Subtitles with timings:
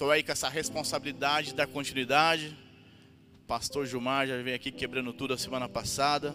[0.00, 2.56] Estou aí com essa responsabilidade da continuidade.
[3.46, 6.34] Pastor Gilmar já veio aqui quebrando tudo a semana passada.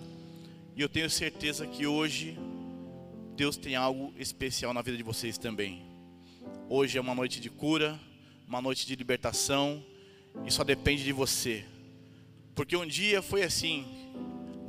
[0.76, 2.38] E eu tenho certeza que hoje
[3.36, 5.84] Deus tem algo especial na vida de vocês também.
[6.70, 8.00] Hoje é uma noite de cura,
[8.48, 9.84] uma noite de libertação,
[10.46, 11.66] e só depende de você.
[12.54, 13.84] Porque um dia foi assim,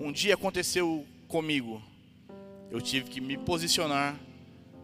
[0.00, 1.82] um dia aconteceu comigo.
[2.70, 4.18] Eu tive que me posicionar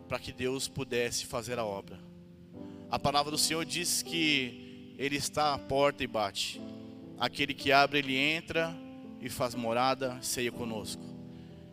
[0.06, 2.11] para que Deus pudesse fazer a obra.
[2.92, 6.60] A palavra do Senhor diz que Ele está à porta e bate.
[7.18, 8.76] Aquele que abre, Ele entra
[9.18, 11.02] e faz morada, ceia conosco.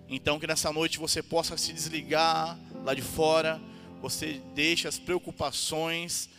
[0.08, 3.60] Então que nessa noite você possa se desligar lá de fora,
[4.02, 6.30] você deixa as preocupações,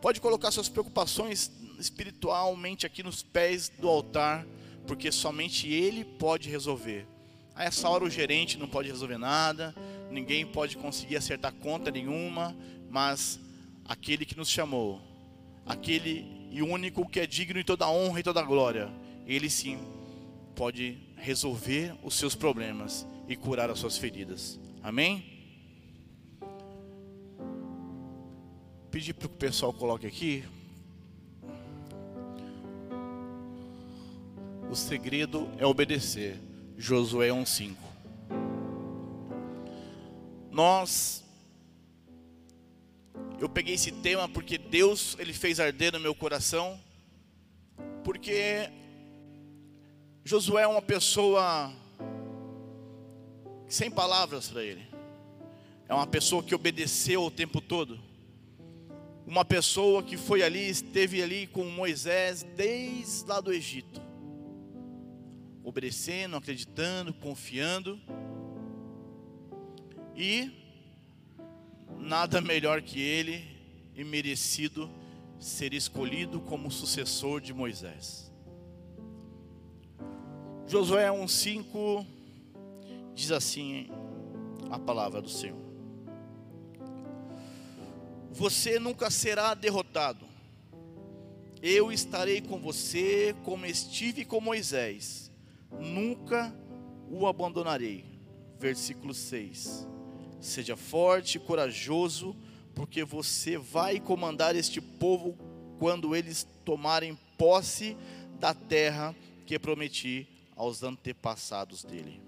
[0.00, 4.46] pode colocar suas preocupações espiritualmente aqui nos pés do altar,
[4.86, 7.08] porque somente Ele pode resolver.
[7.56, 9.74] A essa hora o gerente não pode resolver nada,
[10.12, 12.56] ninguém pode conseguir acertar conta nenhuma,
[12.88, 13.40] mas
[13.88, 15.00] aquele que nos chamou,
[15.64, 18.90] aquele e único que é digno de toda honra e toda glória,
[19.26, 19.78] ele sim
[20.54, 24.60] pode resolver os seus problemas e curar as suas feridas.
[24.82, 25.24] Amém?
[28.90, 30.44] Pedir para que o pessoal coloque aqui.
[34.70, 36.38] O segredo é obedecer.
[36.76, 37.76] Josué 1:5.
[40.50, 41.24] Nós
[43.40, 46.80] eu peguei esse tema porque Deus ele fez arder no meu coração,
[48.02, 48.68] porque
[50.24, 51.72] Josué é uma pessoa
[53.68, 54.86] sem palavras para ele.
[55.88, 57.98] É uma pessoa que obedeceu o tempo todo.
[59.26, 64.00] Uma pessoa que foi ali, esteve ali com Moisés desde lá do Egito.
[65.62, 68.00] Obedecendo, acreditando, confiando.
[70.16, 70.67] E
[71.96, 73.44] nada melhor que ele
[73.94, 74.90] e merecido
[75.38, 78.30] ser escolhido como sucessor de Moisés.
[80.66, 82.06] Josué 1,5
[83.14, 83.88] diz assim
[84.70, 85.58] a palavra do Senhor:
[88.30, 90.26] Você nunca será derrotado,
[91.62, 95.30] eu estarei com você como estive com Moisés,
[95.80, 96.54] nunca
[97.10, 98.04] o abandonarei.
[98.60, 99.86] Versículo 6
[100.40, 102.36] Seja forte e corajoso,
[102.74, 105.36] porque você vai comandar este povo
[105.78, 107.96] quando eles tomarem posse
[108.38, 109.14] da terra
[109.46, 112.20] que prometi aos antepassados dele.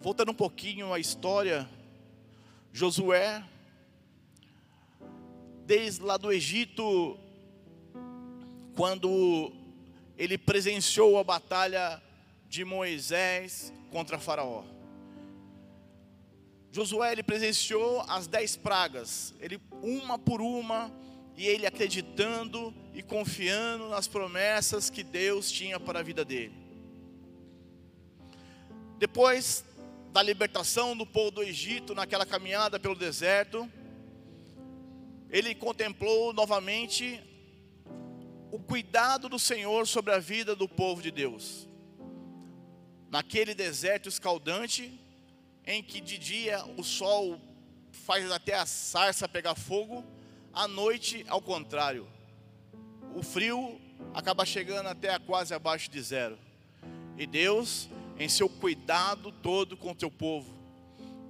[0.00, 1.68] Voltando um pouquinho à história,
[2.72, 3.44] Josué,
[5.66, 7.18] desde lá do Egito,
[8.74, 9.52] quando
[10.16, 12.02] ele presenciou a batalha
[12.48, 14.64] de Moisés contra Faraó.
[16.72, 20.92] Josué ele presenciou as dez pragas, ele uma por uma,
[21.36, 26.54] e ele acreditando e confiando nas promessas que Deus tinha para a vida dele.
[28.98, 29.64] Depois
[30.12, 33.70] da libertação do povo do Egito, naquela caminhada pelo deserto,
[35.30, 37.20] ele contemplou novamente
[38.52, 41.68] o cuidado do Senhor sobre a vida do povo de Deus.
[43.08, 45.00] Naquele deserto escaldante,
[45.70, 47.40] em que de dia o sol
[47.92, 50.04] faz até a sarça pegar fogo,
[50.52, 52.08] à noite, ao contrário,
[53.14, 53.80] o frio
[54.12, 56.36] acaba chegando até quase abaixo de zero.
[57.16, 57.88] E Deus,
[58.18, 60.52] em seu cuidado todo com o teu povo,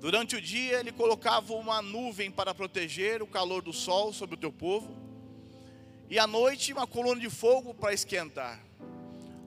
[0.00, 4.38] durante o dia ele colocava uma nuvem para proteger o calor do sol sobre o
[4.38, 4.96] teu povo,
[6.08, 8.58] e à noite uma coluna de fogo para esquentar.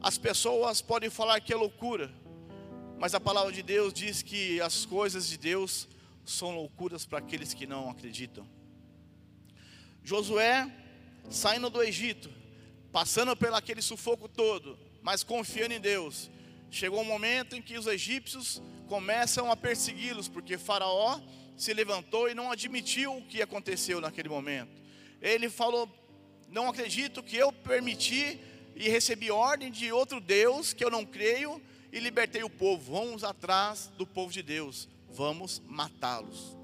[0.04, 2.14] As pessoas podem falar que é loucura,
[3.00, 5.88] mas a palavra de Deus diz que as coisas de Deus
[6.26, 8.48] são loucuras para aqueles que não acreditam.
[10.04, 10.70] Josué,
[11.30, 12.30] saindo do Egito,
[12.92, 16.30] passando pelo aquele sufoco todo, mas confiando em Deus,
[16.70, 21.20] chegou um momento em que os egípcios começam a persegui-los, porque Faraó
[21.56, 24.82] se levantou e não admitiu o que aconteceu naquele momento.
[25.22, 25.90] Ele falou:
[26.50, 28.40] Não acredito que eu permiti
[28.76, 31.62] e recebi ordem de outro Deus que eu não creio
[31.94, 32.92] e libertei o povo.
[32.92, 36.58] Vamos atrás do povo de Deus, vamos matá-los.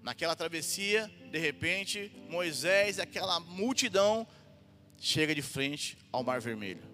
[0.00, 4.26] Naquela travessia, de repente, Moisés e aquela multidão
[4.96, 6.84] chega de frente ao Mar Vermelho.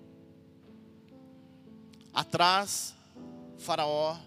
[2.14, 2.94] Atrás,
[3.58, 4.18] Faraó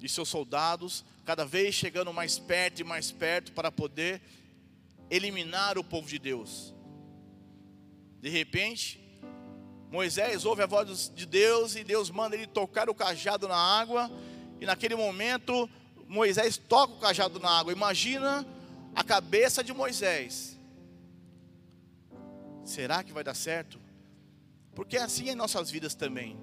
[0.00, 4.22] e seus soldados, cada vez chegando mais perto e mais perto para poder
[5.10, 6.74] eliminar o povo de Deus.
[8.20, 9.00] De repente,
[9.90, 14.10] Moisés ouve a voz de Deus e Deus manda ele tocar o cajado na água.
[14.60, 15.68] E naquele momento,
[16.06, 17.72] Moisés toca o cajado na água.
[17.72, 18.46] Imagina
[18.94, 20.58] a cabeça de Moisés.
[22.64, 23.80] Será que vai dar certo?
[24.74, 26.38] Porque é assim em nossas vidas também.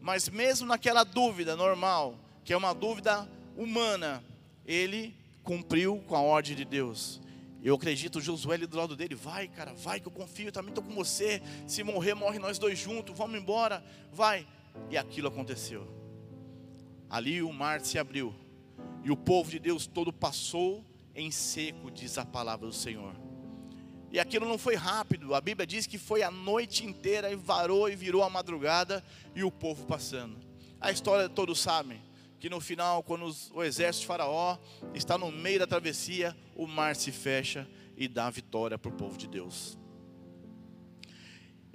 [0.00, 4.24] Mas mesmo naquela dúvida normal, que é uma dúvida humana,
[4.66, 7.20] ele cumpriu com a ordem de Deus.
[7.64, 10.84] Eu acredito, Josué ali do lado dele, vai, cara, vai que eu confio, também estou
[10.84, 11.40] com você.
[11.66, 13.82] Se morrer, morre nós dois juntos, vamos embora,
[14.12, 14.46] vai.
[14.90, 15.88] E aquilo aconteceu.
[17.08, 18.34] Ali o mar se abriu,
[19.02, 20.84] e o povo de Deus todo passou
[21.14, 23.14] em seco, diz a palavra do Senhor.
[24.12, 27.88] E aquilo não foi rápido, a Bíblia diz que foi a noite inteira e varou
[27.88, 29.02] e virou a madrugada
[29.34, 30.36] e o povo passando.
[30.78, 31.98] A história todos sabem
[32.44, 34.58] que no final, quando o exército de Faraó
[34.92, 39.16] está no meio da travessia, o mar se fecha e dá vitória para o povo
[39.16, 39.78] de Deus.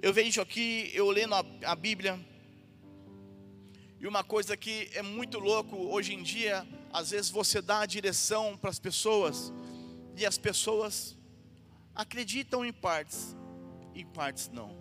[0.00, 2.24] Eu vejo aqui, eu lendo a, a Bíblia,
[3.98, 7.86] e uma coisa que é muito louco hoje em dia, às vezes você dá a
[7.86, 9.52] direção para as pessoas,
[10.16, 11.18] e as pessoas
[11.96, 13.36] acreditam em partes,
[13.92, 14.79] em partes não.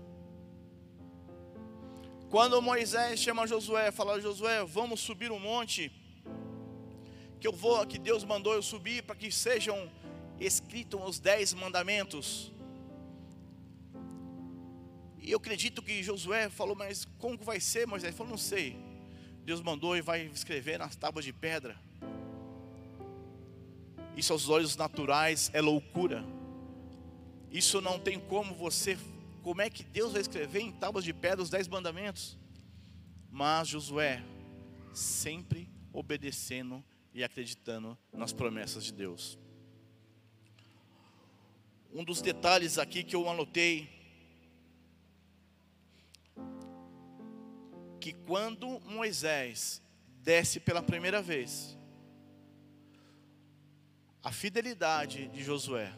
[2.30, 5.92] Quando Moisés chama Josué, fala: Josué, vamos subir um monte,
[7.40, 9.92] que eu vou, que Deus mandou eu subir para que sejam
[10.40, 12.54] escritos os dez mandamentos.
[15.22, 18.12] E eu acredito que Josué falou, mas como vai ser, Moisés?
[18.12, 18.78] Ele falou, não sei.
[19.44, 21.80] Deus mandou e vai escrever nas tábuas de pedra.
[24.16, 26.24] Isso aos olhos naturais é loucura.
[27.52, 28.98] Isso não tem como você
[29.40, 32.38] como é que Deus vai escrever em tábuas de pedra os dez mandamentos?
[33.32, 34.24] Mas Josué,
[34.94, 36.84] sempre obedecendo
[37.14, 39.38] e acreditando nas promessas de Deus.
[41.92, 43.90] Um dos detalhes aqui que eu anotei,
[48.00, 49.82] que quando Moisés
[50.22, 51.78] desce pela primeira vez,
[54.24, 55.92] a fidelidade de Josué,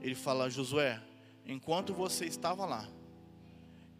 [0.00, 1.00] ele fala: Josué,
[1.48, 2.86] enquanto você estava lá,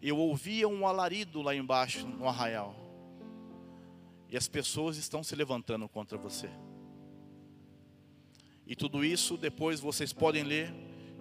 [0.01, 2.75] eu ouvia um alarido lá embaixo no arraial.
[4.29, 6.49] E as pessoas estão se levantando contra você.
[8.65, 10.71] E tudo isso depois vocês podem ler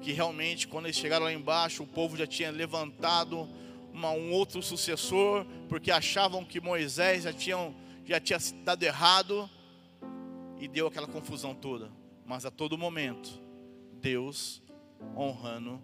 [0.02, 3.48] que realmente quando eles chegaram lá embaixo, o povo já tinha levantado
[3.92, 9.50] uma, um outro sucessor, porque achavam que Moisés já, tinham, já tinha dado errado
[10.60, 11.90] e deu aquela confusão toda.
[12.24, 13.40] Mas a todo momento,
[13.94, 14.62] Deus
[15.16, 15.82] honrando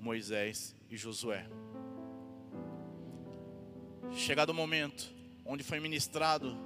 [0.00, 1.46] Moisés e Josué.
[4.12, 5.12] Chegado o momento
[5.44, 6.56] onde foi ministrado,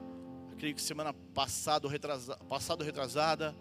[0.53, 3.55] acredito que semana passada, retrasada, passado retrasada,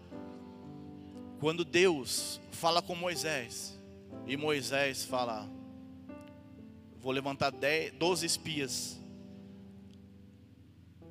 [1.40, 3.78] quando Deus fala com Moisés,
[4.26, 5.48] e Moisés fala:
[7.00, 9.00] Vou levantar dez, 12 espias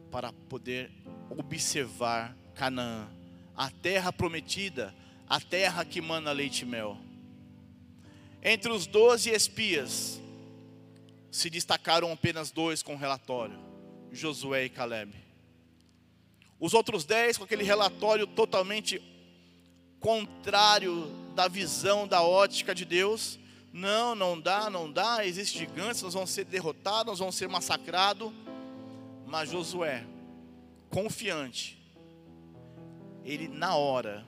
[0.09, 0.91] para poder
[1.29, 3.07] observar Canaã,
[3.55, 4.93] a terra prometida,
[5.27, 6.97] a terra que manda leite e mel.
[8.45, 10.21] Entre os doze espias,
[11.31, 13.57] se destacaram apenas dois com relatório:
[14.11, 15.13] Josué e Caleb.
[16.59, 19.01] Os outros dez com aquele relatório totalmente
[19.99, 23.39] contrário da visão, da ótica de Deus.
[23.71, 28.31] Não, não dá, não dá, existe gigantes, nós vamos ser derrotados, nós vamos ser massacrados.
[29.25, 30.05] Mas Josué,
[30.89, 31.81] confiante,
[33.23, 34.27] ele na hora,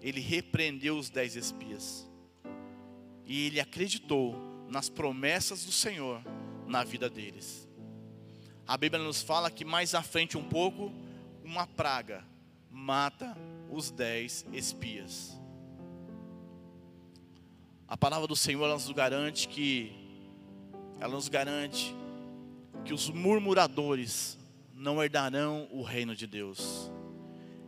[0.00, 2.08] ele repreendeu os dez espias
[3.26, 4.34] e ele acreditou
[4.68, 6.22] nas promessas do Senhor
[6.66, 7.68] na vida deles.
[8.66, 10.92] A Bíblia nos fala que mais à frente um pouco,
[11.44, 12.24] uma praga
[12.70, 13.36] mata
[13.70, 15.38] os dez espias.
[17.86, 19.92] A palavra do Senhor nos garante que
[20.98, 21.94] ela nos garante
[22.84, 24.38] que os murmuradores
[24.74, 26.90] não herdarão o reino de Deus.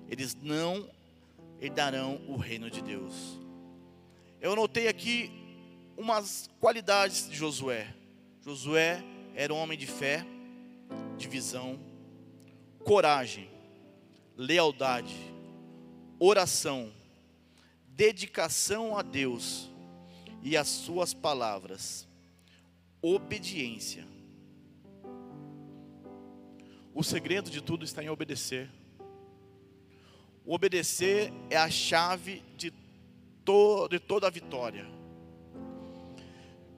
[0.09, 0.89] Eles não
[1.61, 3.39] herdarão o reino de Deus.
[4.41, 5.46] Eu notei aqui
[5.97, 7.95] umas qualidades de Josué.
[8.43, 9.03] Josué
[9.35, 10.25] era um homem de fé,
[11.17, 11.79] de visão,
[12.85, 13.51] coragem,
[14.37, 15.17] lealdade,
[16.19, 16.93] oração,
[17.89, 19.71] dedicação a Deus
[20.43, 22.07] e às suas palavras,
[23.03, 24.07] obediência.
[26.95, 28.71] O segredo de tudo está em obedecer.
[30.45, 32.73] O obedecer é a chave de,
[33.45, 34.96] to de toda a vitória.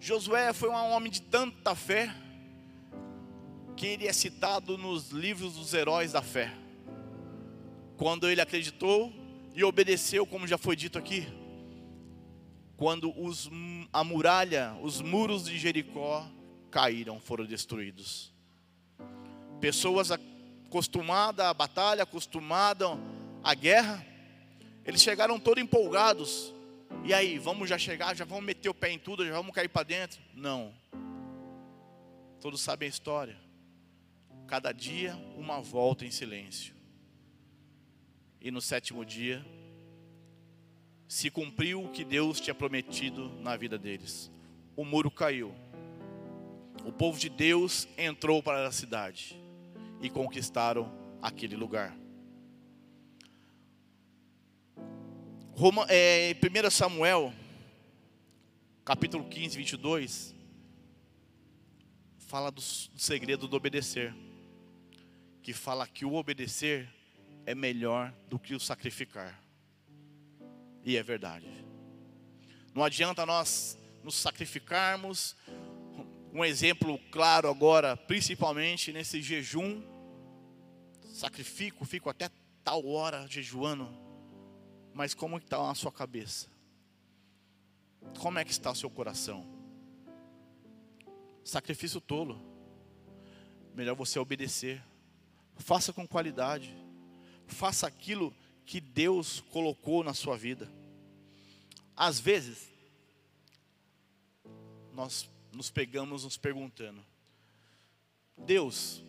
[0.00, 2.14] Josué foi um homem de tanta fé
[3.76, 6.52] que ele é citado nos livros dos heróis da fé.
[7.96, 9.12] Quando ele acreditou
[9.54, 11.26] e obedeceu, como já foi dito aqui,
[12.76, 13.50] quando os,
[13.92, 16.26] a muralha, os muros de Jericó
[16.70, 18.32] caíram, foram destruídos.
[19.60, 22.96] Pessoas acostumadas à batalha, acostumadas
[23.42, 24.06] à guerra,
[24.88, 26.54] Eles chegaram todos empolgados.
[27.04, 29.68] E aí, vamos já chegar, já vamos meter o pé em tudo, já vamos cair
[29.68, 30.20] para dentro?
[30.34, 30.74] Não.
[32.40, 33.36] Todos sabem a história.
[34.46, 36.74] Cada dia, uma volta em silêncio.
[38.40, 39.44] E no sétimo dia,
[41.08, 44.30] se cumpriu o que Deus tinha prometido na vida deles.
[44.76, 45.54] O muro caiu.
[46.84, 49.36] O povo de Deus entrou para a cidade
[50.00, 51.96] e conquistaram aquele lugar.
[55.58, 57.34] Roma, é, 1 Samuel,
[58.84, 60.34] capítulo 15, 22,
[62.16, 64.14] fala do, do segredo do obedecer.
[65.42, 66.88] Que fala que o obedecer
[67.44, 69.42] é melhor do que o sacrificar.
[70.84, 71.48] E é verdade.
[72.72, 75.34] Não adianta nós nos sacrificarmos.
[76.32, 79.82] Um exemplo claro agora, principalmente nesse jejum.
[81.12, 82.30] Sacrifico, fico até
[82.62, 84.06] tal hora jejuando
[84.98, 86.48] mas como está a sua cabeça?
[88.18, 89.46] Como é que está o seu coração?
[91.44, 92.42] Sacrifício tolo.
[93.76, 94.82] Melhor você obedecer.
[95.54, 96.74] Faça com qualidade.
[97.46, 98.34] Faça aquilo
[98.66, 100.68] que Deus colocou na sua vida.
[101.94, 102.68] Às vezes,
[104.92, 107.06] nós nos pegamos nos perguntando:
[108.36, 109.00] Deus,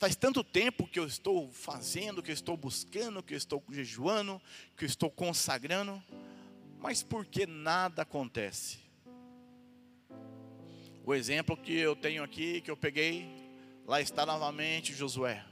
[0.00, 4.40] Faz tanto tempo que eu estou fazendo, que eu estou buscando, que eu estou jejuando,
[4.74, 6.02] que eu estou consagrando,
[6.78, 8.78] mas por que nada acontece?
[11.04, 13.28] O exemplo que eu tenho aqui, que eu peguei,
[13.86, 15.44] lá está novamente Josué.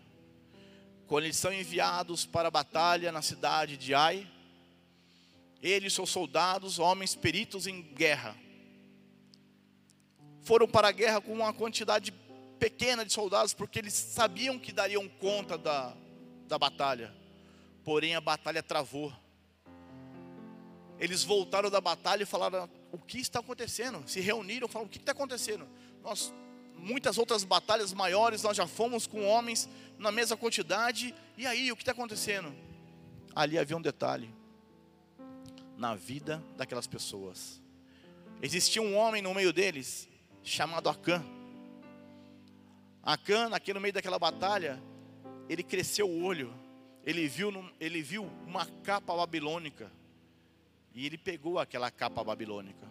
[1.07, 4.26] Quando eles são enviados para a batalha na cidade de Ai,
[5.61, 8.35] ele e seus soldados, homens peritos em guerra,
[10.40, 12.14] foram para a guerra com uma quantidade
[12.59, 15.95] pequena de soldados, porque eles sabiam que dariam conta da,
[16.47, 17.15] da batalha.
[17.85, 19.12] Porém, a batalha travou.
[20.99, 24.03] Eles voltaram da batalha e falaram: o que está acontecendo?
[24.07, 25.67] Se reuniram, falaram: o que está acontecendo?
[26.03, 26.35] Nós,
[26.77, 31.15] muitas outras batalhas maiores, nós já fomos com homens na mesma quantidade.
[31.37, 32.55] E aí, o que está acontecendo?
[33.35, 34.35] Ali havia um detalhe
[35.77, 37.62] na vida daquelas pessoas.
[38.43, 40.09] Existia um homem no meio deles
[40.43, 41.25] chamado Acã.
[43.09, 44.79] Acã, aqui no meio daquela batalha,
[45.49, 46.53] ele cresceu o olho,
[47.03, 47.50] ele viu,
[47.81, 49.91] ele viu uma capa babilônica,
[50.95, 52.87] e ele pegou aquela capa babilônica.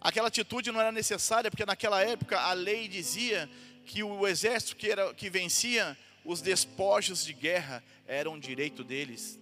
[0.00, 3.50] Aquela atitude não era necessária, porque naquela época a lei dizia
[3.84, 9.38] que o exército que, era, que vencia os despojos de guerra eram direito deles.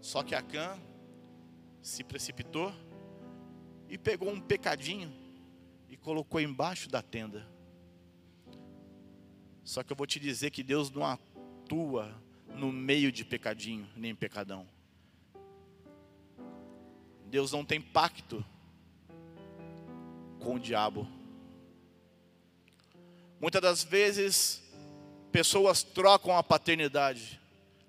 [0.00, 0.76] Só que Acã
[1.80, 2.74] se precipitou
[3.88, 5.14] e pegou um pecadinho
[5.88, 7.57] e colocou embaixo da tenda.
[9.68, 12.10] Só que eu vou te dizer que Deus não atua
[12.54, 14.66] no meio de pecadinho, nem pecadão.
[17.26, 18.42] Deus não tem pacto
[20.40, 21.06] com o diabo.
[23.38, 24.62] Muitas das vezes,
[25.30, 27.38] pessoas trocam a paternidade,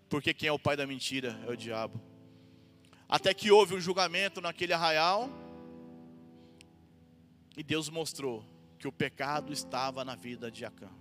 [0.10, 1.98] porque quem é o pai da mentira é o diabo.
[3.08, 5.30] Até que houve um julgamento naquele arraial,
[7.56, 8.44] e Deus mostrou
[8.78, 10.99] que o pecado estava na vida de Acã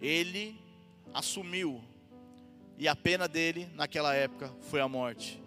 [0.00, 0.58] ele
[1.12, 1.82] assumiu,
[2.76, 5.40] e a pena dele naquela época foi a morte.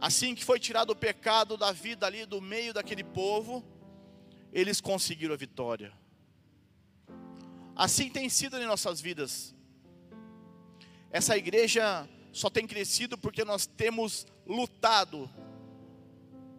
[0.00, 3.64] Assim que foi tirado o pecado da vida ali do meio daquele povo,
[4.52, 5.92] eles conseguiram a vitória.
[7.76, 9.54] Assim tem sido em nossas vidas.
[11.10, 15.30] Essa igreja só tem crescido porque nós temos lutado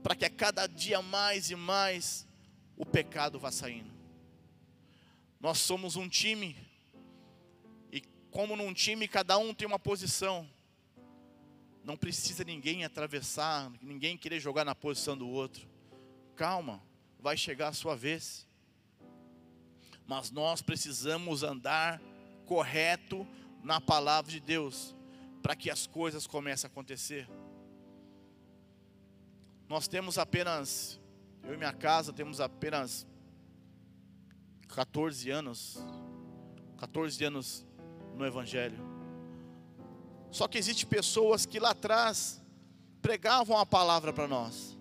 [0.01, 2.27] para que a cada dia mais e mais
[2.77, 3.93] o pecado vá saindo.
[5.39, 6.55] Nós somos um time
[8.35, 10.45] como num time cada um tem uma posição.
[11.85, 15.65] Não precisa ninguém atravessar, ninguém querer jogar na posição do outro.
[16.35, 16.83] Calma,
[17.17, 18.45] vai chegar a sua vez.
[20.05, 22.01] Mas nós precisamos andar
[22.45, 23.25] correto
[23.63, 24.93] na palavra de Deus,
[25.41, 27.29] para que as coisas comecem a acontecer.
[29.69, 30.99] Nós temos apenas,
[31.41, 33.07] eu e minha casa temos apenas
[34.67, 35.77] 14 anos,
[36.77, 37.65] 14 anos
[38.17, 38.77] no Evangelho.
[40.31, 42.41] Só que existem pessoas que lá atrás
[43.01, 44.77] pregavam a palavra para nós.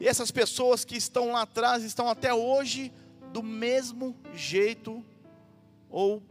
[0.00, 2.92] E essas pessoas que estão lá atrás estão até hoje
[3.32, 5.04] do mesmo jeito
[5.90, 6.22] ou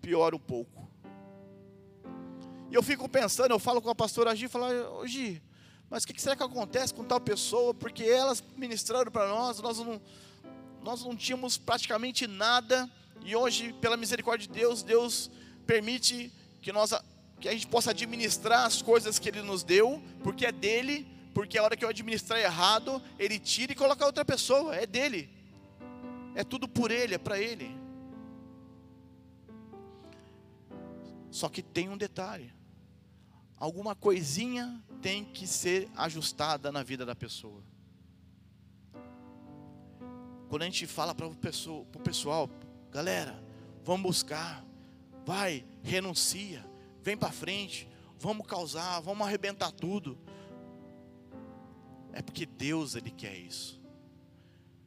[0.00, 0.88] pior um pouco.
[2.70, 5.42] E eu fico pensando, eu falo com a pastora Gi, falo, Gi,
[5.88, 7.72] mas o que será que acontece com tal pessoa?
[7.72, 10.00] Porque elas ministraram para nós, nós não,
[10.82, 12.90] nós não tínhamos praticamente nada
[13.24, 15.30] e hoje, pela misericórdia de Deus, Deus
[15.66, 16.92] permite que nós
[17.40, 21.56] que a gente possa administrar as coisas que ele nos deu, porque é dele, porque
[21.56, 25.30] a hora que eu administrar errado, ele tira e coloca outra pessoa, é dele.
[26.34, 27.76] É tudo por ele, é para ele.
[31.30, 32.52] Só que tem um detalhe.
[33.56, 37.62] Alguma coisinha tem que ser ajustada na vida da pessoa.
[40.48, 41.34] Quando a gente fala para o
[42.02, 42.48] pessoal,
[42.90, 43.42] galera,
[43.84, 44.64] vamos buscar,
[45.24, 46.64] vai, renuncia,
[47.02, 50.18] vem para frente, vamos causar, vamos arrebentar tudo.
[52.12, 53.80] É porque Deus ele quer isso.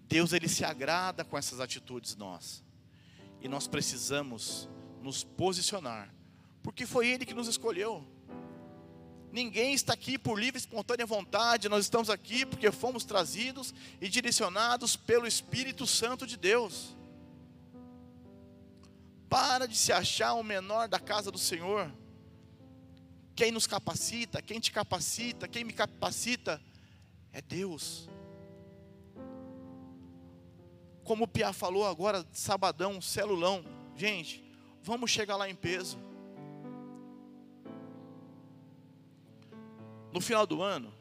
[0.07, 2.63] Deus ele se agrada com essas atitudes nós.
[3.39, 4.67] E nós precisamos
[5.01, 6.13] nos posicionar,
[6.61, 8.05] porque foi ele que nos escolheu.
[9.31, 14.09] Ninguém está aqui por livre e espontânea vontade, nós estamos aqui porque fomos trazidos e
[14.09, 16.95] direcionados pelo Espírito Santo de Deus.
[19.31, 21.89] Para de se achar o menor da casa do Senhor.
[23.33, 26.61] Quem nos capacita, quem te capacita, quem me capacita
[27.31, 28.09] é Deus.
[31.05, 33.63] Como o Pia falou agora, sabadão, celulão.
[33.95, 34.43] Gente,
[34.83, 35.97] vamos chegar lá em peso.
[40.11, 40.93] No final do ano,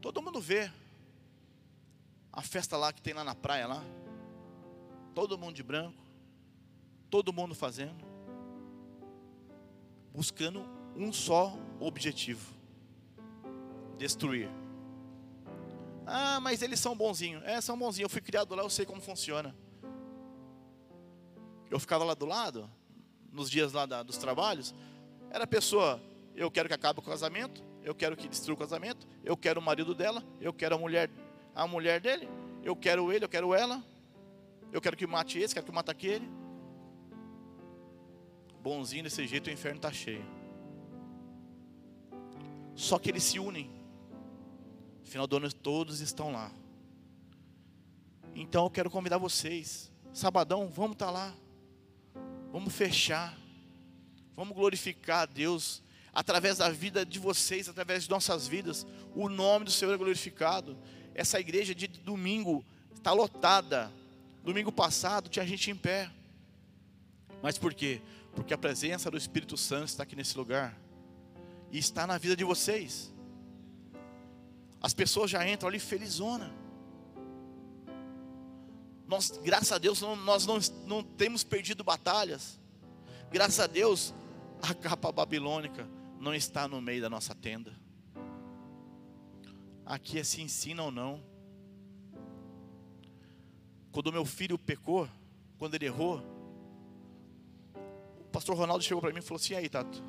[0.00, 0.70] todo mundo vê
[2.32, 3.82] a festa lá que tem lá na praia lá.
[5.12, 6.01] Todo mundo de branco,
[7.12, 8.02] todo mundo fazendo,
[10.14, 10.66] buscando
[10.96, 12.54] um só objetivo:
[13.98, 14.48] destruir.
[16.06, 17.44] Ah, mas eles são bonzinhos.
[17.44, 18.06] É, são bonzinhos.
[18.06, 19.54] Eu fui criado lá, eu sei como funciona.
[21.70, 22.68] Eu ficava lá do lado,
[23.30, 24.74] nos dias lá da, dos trabalhos.
[25.30, 26.00] Era a pessoa
[26.34, 29.62] eu quero que acabe o casamento, eu quero que destrua o casamento, eu quero o
[29.62, 31.10] marido dela, eu quero a mulher,
[31.54, 32.26] a mulher dele,
[32.62, 33.84] eu quero ele, eu quero ela,
[34.72, 36.41] eu quero que mate esse, quero que mate aquele.
[38.62, 40.24] Bonzinho desse jeito o inferno está cheio.
[42.74, 43.70] Só que eles se unem.
[45.02, 46.50] Final do ano todos estão lá.
[48.34, 49.90] Então eu quero convidar vocês.
[50.12, 51.34] Sabadão, vamos estar tá lá.
[52.50, 53.36] Vamos fechar.
[54.34, 55.82] Vamos glorificar a Deus
[56.12, 60.76] através da vida de vocês, através de nossas vidas, o nome do Senhor é glorificado.
[61.14, 63.90] Essa igreja de domingo está lotada.
[64.44, 66.10] Domingo passado tinha gente em pé.
[67.42, 68.00] Mas por quê?
[68.34, 70.78] Porque a presença do Espírito Santo está aqui nesse lugar.
[71.70, 73.12] E está na vida de vocês.
[74.80, 76.52] As pessoas já entram ali felizona.
[79.06, 82.58] Nós, graças a Deus, nós não, não temos perdido batalhas.
[83.30, 84.14] Graças a Deus,
[84.62, 87.72] a capa babilônica não está no meio da nossa tenda.
[89.84, 91.22] Aqui é se ensina ou não.
[93.90, 95.08] Quando meu filho pecou,
[95.58, 96.22] quando ele errou,
[98.32, 100.02] pastor Ronaldo chegou para mim e falou assim: aí, Tato.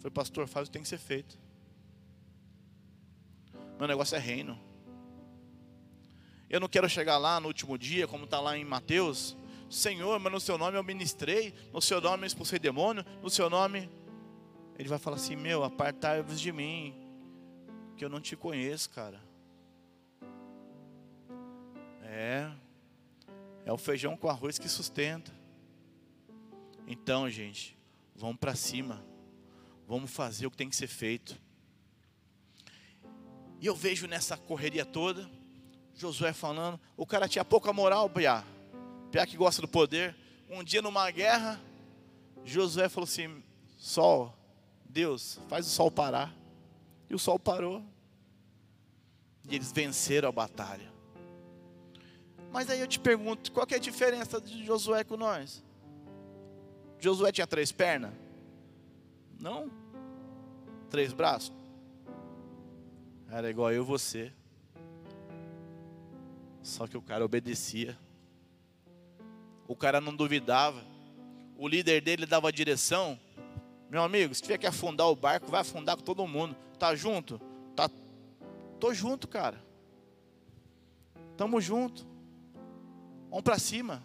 [0.00, 1.38] Foi pastor, faz o que tem que ser feito.
[3.78, 4.58] Meu negócio é reino.
[6.50, 9.36] Eu não quero chegar lá no último dia, como está lá em Mateus.
[9.70, 13.48] Senhor, mas no seu nome eu ministrei, no seu nome eu expulsei demônio, no seu
[13.48, 13.88] nome
[14.78, 16.94] ele vai falar assim: Meu, apartai-vos de mim,
[17.96, 19.20] que eu não te conheço, cara.
[22.02, 22.50] É,
[23.64, 25.41] é o feijão com arroz que sustenta.
[26.86, 27.76] Então, gente,
[28.14, 29.04] vamos para cima,
[29.86, 31.40] vamos fazer o que tem que ser feito.
[33.60, 35.30] E eu vejo nessa correria toda,
[35.94, 38.44] Josué falando, o cara tinha pouca moral, Piá.
[39.10, 40.16] Piá que gosta do poder.
[40.48, 41.60] Um dia numa guerra,
[42.44, 43.42] Josué falou assim:
[43.78, 44.36] Sol,
[44.84, 46.34] Deus, faz o sol parar.
[47.08, 47.84] E o sol parou.
[49.48, 50.92] E eles venceram a batalha.
[52.52, 55.62] Mas aí eu te pergunto, qual é a diferença de Josué com nós?
[57.02, 58.12] Josué tinha três pernas?
[59.40, 59.68] Não?
[60.88, 61.52] Três braços?
[63.28, 64.32] Era igual eu e você.
[66.62, 67.98] Só que o cara obedecia.
[69.66, 70.80] O cara não duvidava.
[71.58, 73.18] O líder dele dava a direção.
[73.90, 76.54] Meu amigo, se tiver que afundar o barco, vai afundar com todo mundo.
[76.78, 77.40] Tá junto?
[77.74, 77.90] Tá.
[78.78, 79.60] Tô junto, cara.
[81.36, 82.06] Tamo junto.
[83.28, 84.04] Vamos para cima.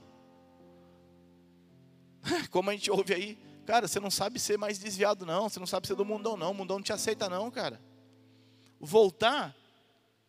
[2.52, 5.68] Como a gente ouve aí, cara, você não sabe ser mais desviado não, você não
[5.68, 7.82] sabe ser do mundão não, o mundão não te aceita não, cara.
[8.80, 9.56] Voltar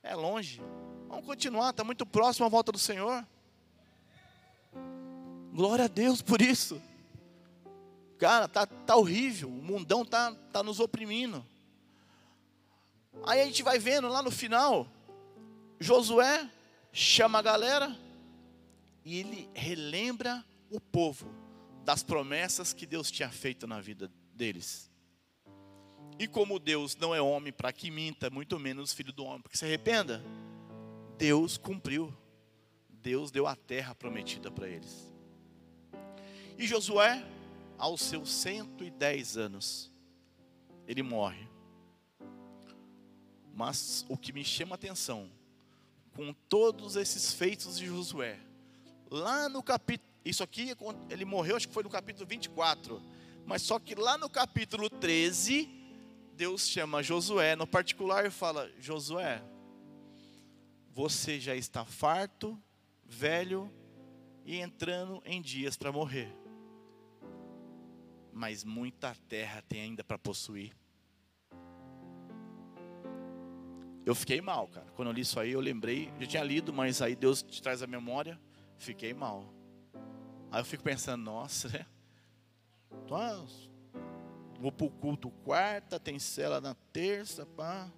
[0.03, 0.63] é longe.
[1.09, 3.27] Vamos continuar, está muito próximo a volta do Senhor.
[5.53, 6.81] Glória a Deus por isso.
[8.19, 11.45] Cara, tá, tá horrível, o mundão tá, tá nos oprimindo.
[13.25, 14.87] Aí a gente vai vendo lá no final,
[15.81, 16.49] Josué
[16.93, 17.97] chama a galera
[19.05, 21.48] e ele relembra o povo
[21.89, 24.91] das promessas que Deus tinha feito na vida deles.
[26.19, 29.51] E como Deus não é homem para que minta, muito menos filho do homem para
[29.51, 30.23] que se arrependa,
[31.17, 32.15] Deus cumpriu.
[32.91, 35.11] Deus deu a terra prometida para eles.
[36.59, 37.27] E Josué,
[37.79, 39.91] aos seus 110 anos,
[40.87, 41.49] ele morre.
[43.55, 45.31] Mas o que me chama a atenção,
[46.15, 48.39] com todos esses feitos de Josué,
[49.11, 50.75] lá no capítulo, isso aqui,
[51.09, 53.03] ele morreu, acho que foi no capítulo 24,
[53.47, 55.69] mas só que lá no capítulo 13,
[56.35, 59.43] Deus chama Josué no particular e fala: Josué,
[60.93, 62.61] você já está farto,
[63.05, 63.73] velho
[64.49, 66.35] e entrando em dias para morrer.
[68.33, 70.75] Mas muita terra tem ainda para possuir.
[74.07, 74.87] Eu fiquei mal, cara.
[74.97, 77.83] Quando eu li isso aí, eu lembrei, já tinha lido, mas aí Deus te traz
[77.83, 78.41] a memória,
[78.79, 79.58] fiquei mal.
[80.59, 81.87] Aí eu fico pensando, nossa, né?
[84.59, 87.89] Vou para o culto quarta, tem cela na terça, pá.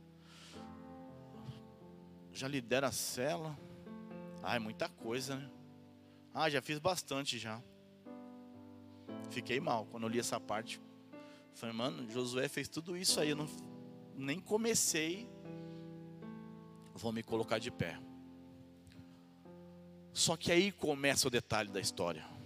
[2.30, 3.58] Já lidera a cela.
[4.42, 5.50] Ah, é muita coisa, né?
[6.34, 7.62] Ah, já fiz bastante já.
[9.30, 10.78] Fiquei mal quando eu li essa parte.
[11.54, 13.48] Falei, mano, Josué fez tudo isso aí, eu não,
[14.14, 15.26] nem comecei.
[16.94, 17.98] Vou me colocar de pé.
[20.12, 22.38] Só que aí começa o detalhe da história.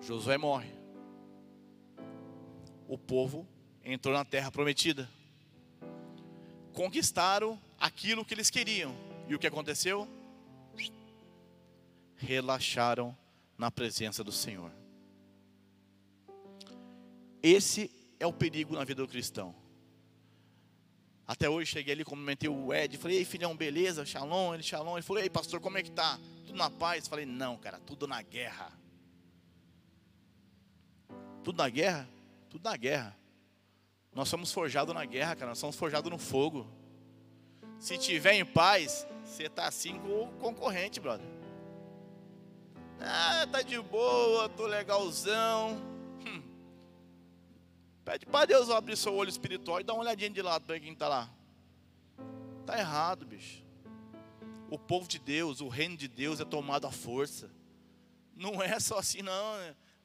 [0.00, 0.78] Josué morre
[2.88, 3.46] o povo
[3.84, 5.08] entrou na terra prometida.
[6.72, 8.94] Conquistaram aquilo que eles queriam.
[9.28, 10.08] E o que aconteceu?
[12.16, 13.16] Relaxaram
[13.56, 14.72] na presença do Senhor.
[17.42, 19.54] Esse é o perigo na vida do cristão.
[21.26, 24.96] Até hoje cheguei ali, cumprimentei o Ed, falei, ei filhão, beleza, shalom, ele shalom.
[24.96, 26.18] Ele falou, ei pastor, como é que tá?
[26.46, 27.06] Tudo na paz?
[27.06, 28.72] Falei, não, cara, tudo na guerra.
[31.48, 32.06] Tudo na guerra?
[32.50, 33.16] Tudo na guerra.
[34.12, 35.52] Nós somos forjados na guerra, cara.
[35.52, 36.70] Nós somos forjados no fogo.
[37.78, 41.26] Se tiver em paz, você está assim com o concorrente, brother.
[43.00, 45.78] Ah, tá de boa, tô legalzão.
[46.26, 46.42] Hum.
[48.04, 50.92] Pede para Deus abrir seu olho espiritual e dá uma olhadinha de lado para quem
[50.92, 51.30] está lá.
[52.66, 53.64] Tá errado, bicho.
[54.68, 57.50] O povo de Deus, o reino de Deus é tomado à força.
[58.36, 59.34] Não é só assim, não.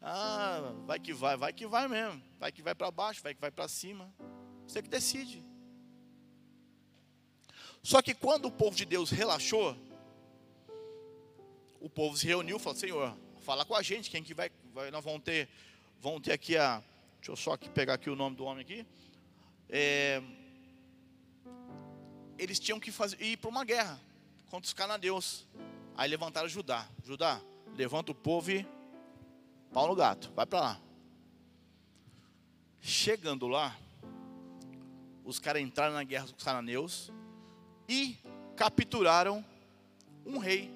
[0.06, 2.22] Ah, vai que vai, vai que vai mesmo.
[2.38, 4.14] Vai que vai para baixo, vai que vai para cima.
[4.68, 5.42] Você que decide.
[7.82, 9.78] Só que quando o povo de Deus relaxou,
[11.80, 14.92] o povo se reuniu e falou: Senhor, fala com a gente, quem que vai, vai
[14.92, 15.48] nós vamos ter,
[16.02, 16.84] vamos ter aqui a,
[17.16, 18.86] deixa eu só aqui pegar aqui o nome do homem aqui.
[19.70, 20.22] É,
[22.38, 23.98] eles tinham que fazer, ir para uma guerra
[24.50, 25.46] contra os cananeus.
[25.96, 26.90] Aí levantaram Judá.
[27.06, 27.40] Judá,
[27.78, 28.68] levanta o povo e
[29.74, 30.80] Paulo Gato, vai para lá.
[32.80, 33.76] Chegando lá,
[35.26, 37.12] os caras entraram na guerra com os cananeus
[37.90, 38.16] e
[38.56, 39.44] capturaram
[40.24, 40.72] um rei,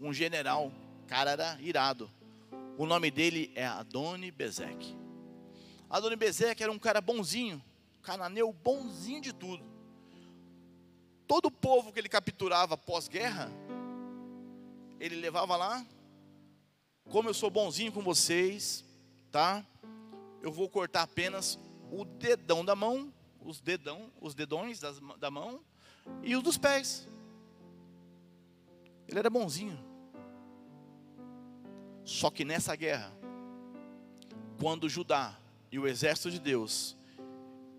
[0.00, 0.72] um general,
[1.06, 2.10] cara era irado.
[2.78, 4.96] O nome dele é Adoni Bezek.
[5.90, 7.62] Adoni Bezek era um cara bonzinho,
[8.00, 9.62] cananeu bonzinho de tudo.
[11.26, 13.50] Todo o povo que ele capturava pós-guerra,
[14.98, 15.84] ele levava lá,
[17.10, 18.84] como eu sou bonzinho com vocês,
[19.30, 19.64] tá?
[20.40, 21.58] Eu vou cortar apenas
[21.90, 25.60] o dedão da mão, os dedão, os dedões das, da mão
[26.22, 27.06] e os dos pés.
[29.06, 29.78] Ele era bonzinho.
[32.04, 33.12] Só que nessa guerra,
[34.58, 35.38] quando Judá
[35.70, 36.96] e o exército de Deus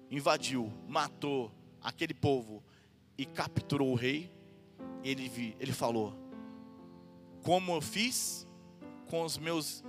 [0.09, 2.63] invadiu, matou aquele povo
[3.17, 4.31] e capturou o rei,
[5.03, 6.13] ele, ele falou:
[7.43, 8.47] Como eu fiz
[9.13, 9.83] com os meus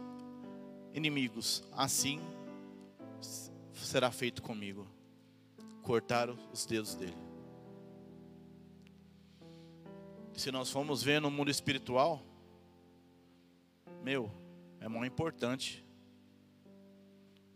[0.93, 2.21] inimigos, assim
[3.73, 4.87] será feito comigo.
[5.83, 7.17] Cortaram os dedos dele.
[10.35, 12.23] Se nós formos ver no mundo espiritual,
[14.03, 14.31] meu,
[14.79, 15.83] é muito importante.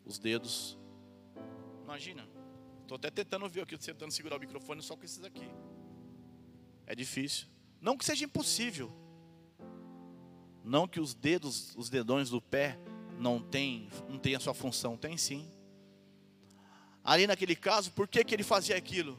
[0.06, 0.78] Os dedos.
[1.84, 2.26] Imagina.
[2.80, 5.50] Estou até tentando ver aqui, tentando segurar o microfone só com esses aqui.
[6.86, 7.46] É difícil.
[7.78, 8.90] Não que seja impossível.
[10.68, 12.78] Não que os dedos, os dedões do pé
[13.18, 15.50] não tem, não tem a sua função, tem sim.
[17.02, 19.18] Ali naquele caso, por que, que ele fazia aquilo?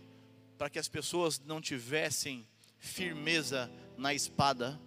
[0.59, 4.79] Para que as pessoas não tivessem firmeza na espada,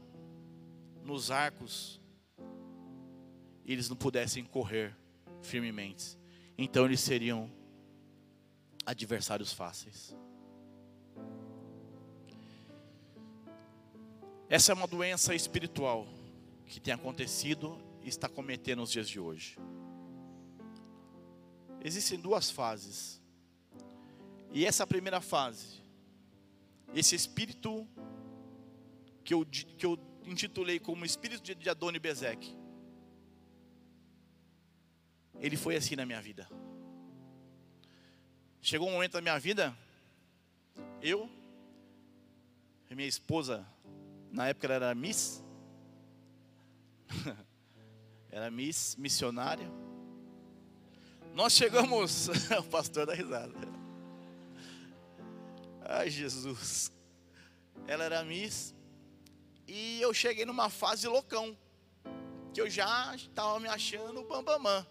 [1.03, 2.01] nos arcos,
[3.65, 4.97] e eles não pudessem correr
[5.41, 6.17] firmemente.
[6.57, 7.51] Então eles seriam
[8.87, 10.17] adversários fáceis.
[14.49, 16.07] Essa é uma doença espiritual
[16.67, 19.59] que tem acontecido está cometendo nos dias de hoje.
[21.85, 23.21] Existem duas fases.
[24.53, 25.81] E essa primeira fase,
[26.95, 27.87] esse espírito
[29.25, 32.55] que eu, que eu intitulei como espírito de Adoni Bezek,
[35.41, 36.49] ele foi assim na minha vida.
[38.61, 39.77] Chegou um momento da minha vida,
[41.01, 41.29] eu
[42.89, 43.67] e minha esposa,
[44.31, 45.42] na época ela era Miss,
[48.31, 49.71] era Miss missionária.
[51.35, 53.55] Nós chegamos, o pastor da risada.
[55.85, 56.93] Ai, Jesus.
[57.87, 58.75] Ela era Miss.
[59.67, 61.57] E eu cheguei numa fase loucão.
[62.53, 64.87] Que eu já estava me achando bambamã.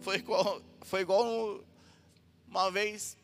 [0.00, 1.64] Foi igual, foi igual
[2.48, 3.16] uma vez,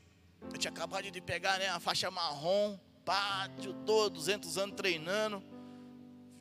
[0.43, 5.43] eu tinha acabado de pegar né, a faixa marrom, pátio todo, 200 anos treinando.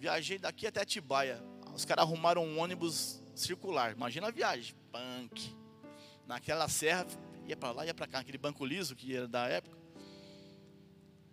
[0.01, 1.39] Viajei daqui até Atibaia.
[1.75, 3.91] Os caras arrumaram um ônibus circular.
[3.91, 5.55] Imagina a viagem, punk.
[6.25, 7.05] Naquela serra,
[7.45, 9.77] ia para lá, ia para cá, aquele banco liso que era da época.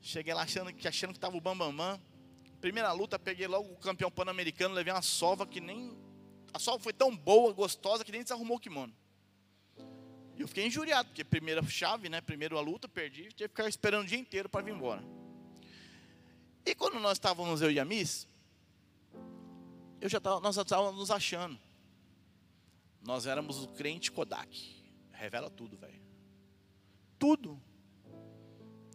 [0.02, 1.98] Cheguei lá achando que achando que tava o bambamã.
[2.60, 5.96] Primeira luta, peguei logo o campeão pan-americano, levei uma sova que nem
[6.52, 8.94] a sova foi tão boa, gostosa que nem desarrumou o kimono.
[10.36, 13.66] E eu fiquei injuriado, porque primeira chave, né, primeiro a luta, perdi, tive que ficar
[13.66, 15.02] esperando o dia inteiro para vir embora.
[16.66, 18.28] E quando nós estávamos eu e a Miss,
[20.00, 21.58] eu já tava, nós já estávamos nos achando.
[23.02, 24.76] Nós éramos o crente Kodak.
[25.12, 26.00] Revela tudo, velho.
[27.18, 27.60] Tudo.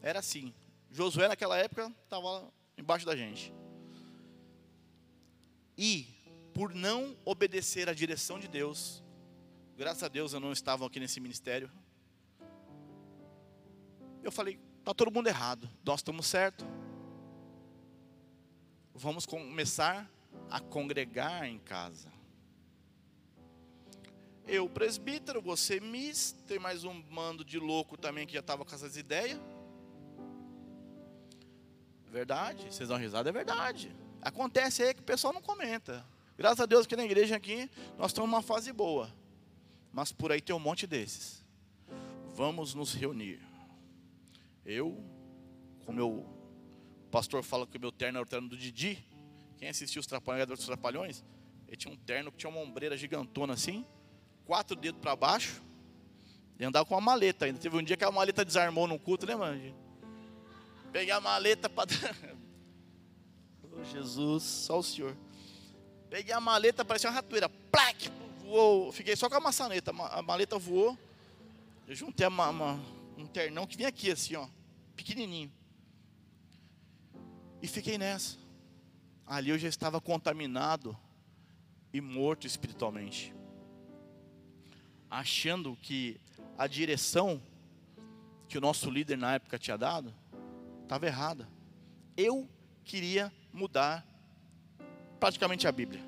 [0.02, 0.54] Era assim.
[0.89, 3.54] Josué naquela época estava embaixo da gente.
[5.78, 6.08] E
[6.54, 9.04] por não obedecer à direção de Deus,
[9.76, 11.72] graças a Deus eu não estava aqui nesse ministério.
[14.22, 16.66] Eu falei, tá todo mundo errado, nós estamos certo.
[18.94, 20.10] Vamos começar
[20.50, 22.12] a congregar em casa.
[24.46, 28.76] Eu, presbítero, você, miss, tem mais um mando de louco também que já estava com
[28.76, 29.39] essas ideias.
[32.12, 33.96] Verdade, vocês dão risada, é verdade.
[34.22, 36.06] Acontece aí que o pessoal não comenta.
[36.38, 39.13] Graças a Deus que na igreja aqui nós estamos numa fase boa.
[39.91, 41.43] Mas por aí tem um monte desses.
[42.36, 43.39] Vamos nos reunir.
[44.65, 45.04] Eu,
[45.86, 46.26] como meu
[47.12, 49.06] pastor fala que o meu terno era o terno do Didi.
[49.58, 51.24] Quem assistiu os Trapalhões, dos Trapalhões,
[51.68, 53.86] ele tinha um terno que tinha uma ombreira gigantona assim,
[54.46, 55.62] quatro dedos para baixo,
[56.60, 57.60] e andava com uma maleta ainda.
[57.60, 59.76] Teve um dia que a maleta desarmou no culto, mano?
[60.92, 61.89] Peguei a maleta para.
[63.63, 65.18] oh, Jesus, só o Senhor.
[66.10, 67.50] Peguei a maleta, parecia uma ratoeira.
[67.50, 68.12] Plac!
[68.42, 68.92] Voou.
[68.92, 69.92] Fiquei só com a maçaneta.
[69.92, 70.98] A maleta voou.
[71.88, 72.80] Eu juntei uma, uma,
[73.18, 74.48] um ternão que vinha aqui assim, ó.
[74.96, 75.52] Pequenininho.
[77.62, 78.38] E fiquei nessa.
[79.26, 80.98] Ali eu já estava contaminado
[81.94, 83.34] e morto espiritualmente.
[85.10, 86.20] Achando que
[86.58, 87.42] a direção
[88.48, 90.14] que o nosso líder na época tinha dado
[90.84, 91.48] estava errada.
[92.16, 92.48] Eu
[92.84, 94.06] queria mudar
[95.20, 96.02] praticamente a Bíblia.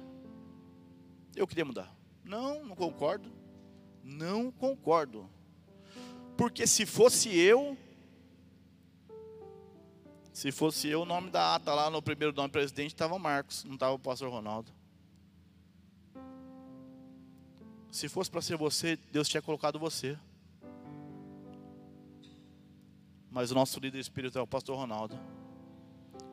[1.36, 1.96] Eu queria mudar.
[2.24, 3.32] Não, não concordo.
[4.04, 5.30] Não concordo.
[6.38, 7.78] Porque se fosse eu,
[10.36, 13.76] se fosse eu, o nome da ata lá no primeiro nome presidente estava Marcos, não
[13.76, 14.70] estava o pastor Ronaldo.
[17.90, 20.20] Se fosse para ser você, Deus tinha colocado você.
[23.32, 25.18] Mas o nosso líder espiritual é o pastor Ronaldo.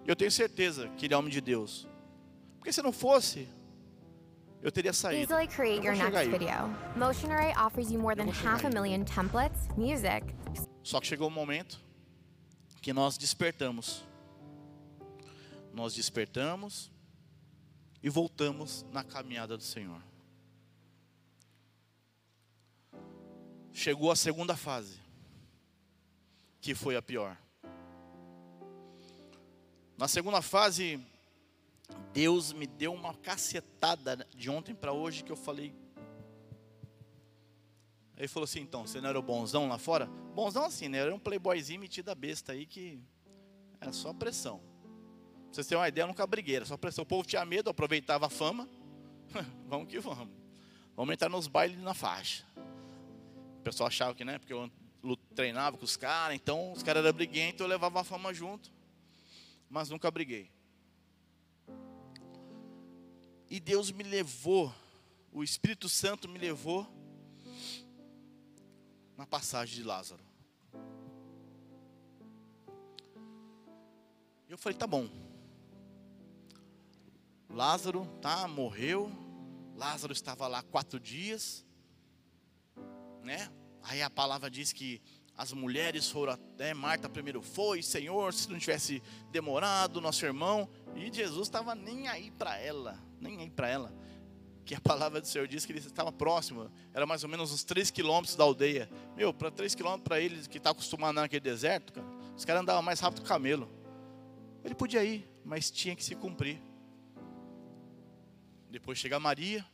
[0.05, 1.87] Eu tenho certeza que ele é homem de Deus.
[2.59, 3.49] Porque se não fosse,
[4.61, 5.33] eu teria saído.
[5.33, 6.69] Easily create your next video.
[7.31, 10.27] Array offers you more than half a million templates, music.
[10.83, 11.92] Só que chegou um momento
[12.83, 14.03] que nós despertamos.
[15.73, 16.91] Nós despertamos
[18.03, 20.03] e voltamos na caminhada do Senhor.
[23.73, 25.01] Chegou a segunda fase,
[26.61, 27.39] que foi a pior.
[29.97, 31.01] Na segunda fase,
[32.13, 35.73] Deus me deu uma cacetada de ontem para hoje que eu falei.
[38.23, 40.07] Ele falou assim: então, você não era o bonzão lá fora?
[40.07, 40.99] Bonzão assim, né?
[40.99, 43.03] Era um playboyzinho metido a besta aí que
[43.81, 44.59] era só pressão.
[44.59, 47.03] Pra vocês terem uma ideia, eu nunca briguei, era só pressão.
[47.03, 48.69] O povo tinha medo, aproveitava a fama.
[49.67, 50.33] vamos que vamos.
[50.95, 52.47] Vamos entrar nos bailes na faixa.
[53.59, 54.39] O pessoal achava que, né?
[54.39, 54.71] Porque eu
[55.35, 58.73] treinava com os caras, então os caras eram briguentos, eu levava a fama junto.
[59.69, 60.49] Mas nunca briguei.
[63.51, 64.73] E Deus me levou,
[65.33, 67.02] o Espírito Santo me levou
[69.23, 70.21] na passagem de Lázaro.
[74.49, 75.09] Eu falei, tá bom.
[77.49, 79.13] Lázaro, tá, morreu.
[79.77, 81.65] Lázaro estava lá quatro dias,
[83.23, 83.49] né?
[83.85, 85.01] Aí a palavra diz que
[85.37, 91.13] as mulheres foram até Marta primeiro foi, Senhor, se não tivesse demorado, nosso irmão, e
[91.13, 93.95] Jesus estava nem aí para ela, nem aí para ela.
[94.65, 97.65] Que a palavra do Senhor diz que ele estava próximo, era mais ou menos uns
[97.65, 98.89] 3 quilômetros da aldeia.
[99.17, 102.83] Meu, para 3 quilômetros para ele que está acostumado naquele deserto, cara, os caras andavam
[102.83, 103.69] mais rápido que o camelo.
[104.65, 106.61] Ele podia ir, mas tinha que se cumprir.
[108.71, 109.65] Depois chega Maria,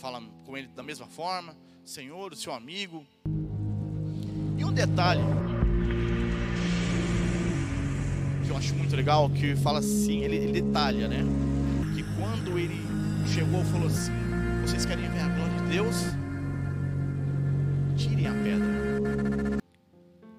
[0.00, 1.54] fala com ele da mesma forma,
[1.84, 3.06] Senhor, o seu amigo.
[4.56, 5.20] E um detalhe
[8.44, 11.18] que eu acho muito legal, que fala assim, ele, ele detalha, né?
[11.94, 12.89] Que quando ele
[13.30, 14.12] chegou, falou assim:
[14.62, 15.96] Vocês querem ver a glória de Deus?
[17.96, 19.58] Tirem a pedra.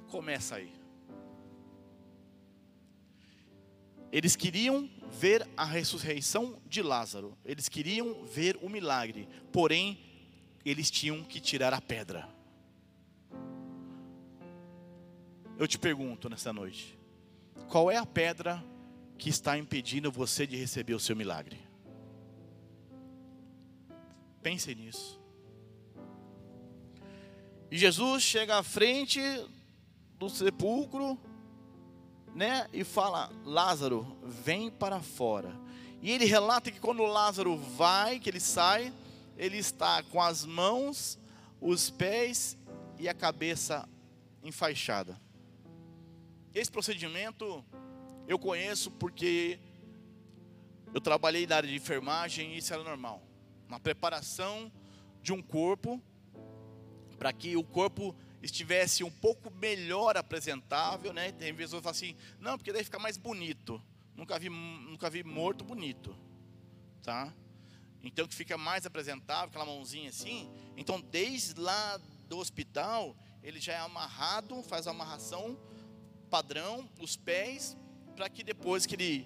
[0.09, 0.73] Começa aí.
[4.11, 9.97] Eles queriam ver a ressurreição de Lázaro, eles queriam ver o milagre, porém,
[10.65, 12.27] eles tinham que tirar a pedra.
[15.57, 16.99] Eu te pergunto nessa noite:
[17.69, 18.61] qual é a pedra
[19.17, 21.70] que está impedindo você de receber o seu milagre?
[24.41, 25.19] Pense nisso.
[27.69, 29.21] E Jesus chega à frente
[30.17, 31.17] do sepulcro
[32.33, 32.67] né?
[32.73, 35.51] E fala: Lázaro, vem para fora.
[36.01, 38.93] E ele relata que quando Lázaro vai, que ele sai,
[39.37, 41.19] ele está com as mãos,
[41.59, 42.57] os pés
[42.97, 43.87] e a cabeça
[44.43, 45.19] enfaixada.
[46.53, 47.63] Esse procedimento
[48.27, 49.59] eu conheço porque
[50.93, 53.21] eu trabalhei na área de enfermagem e isso era normal.
[53.71, 54.69] Uma preparação
[55.23, 56.03] de um corpo
[57.17, 61.31] para que o corpo estivesse um pouco melhor apresentável, né?
[61.31, 63.81] Tem vezes eu falo assim, não, porque daí fica mais bonito.
[64.13, 66.13] Nunca vi, nunca vi morto bonito,
[67.01, 67.33] tá?
[68.03, 70.51] Então que fica mais apresentável, aquela mãozinha assim.
[70.75, 75.57] Então desde lá do hospital ele já é amarrado, faz a amarração
[76.29, 77.77] padrão, os pés,
[78.17, 79.25] para que depois que ele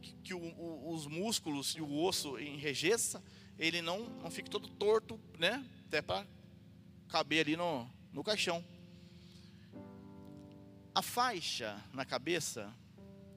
[0.00, 3.20] que, que o, o, os músculos e o osso enrijeça,
[3.60, 5.64] ele não não fique todo torto, né?
[5.86, 6.26] Até para
[7.08, 8.64] caber ali no no caixão.
[10.94, 12.74] A faixa na cabeça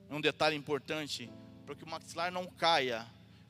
[0.09, 1.29] é um detalhe importante
[1.65, 3.05] para que o maxilar não caia.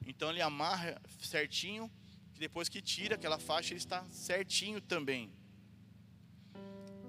[0.06, 1.90] Então ele amarra certinho,
[2.34, 5.32] que depois que tira aquela faixa ele está certinho também.